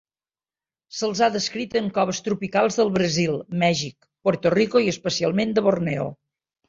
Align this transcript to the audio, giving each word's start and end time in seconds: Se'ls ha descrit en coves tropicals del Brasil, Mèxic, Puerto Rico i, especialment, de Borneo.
Se'ls 0.99 1.19
ha 1.25 1.27
descrit 1.35 1.75
en 1.81 1.91
coves 1.97 2.23
tropicals 2.27 2.79
del 2.81 2.91
Brasil, 2.95 3.37
Mèxic, 3.65 4.09
Puerto 4.29 4.53
Rico 4.59 4.83
i, 4.87 4.91
especialment, 4.95 5.55
de 5.61 5.65
Borneo. 5.69 6.09